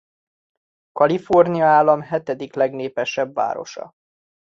[0.93, 3.91] Kalifornia állam hetedik legnépesebb városa.